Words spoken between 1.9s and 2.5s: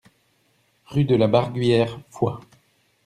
Foix